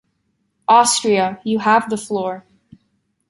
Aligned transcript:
Austria, 0.67 1.39
you 1.43 1.59
have 1.59 1.91
the 1.91 1.95
floor. 1.95 2.43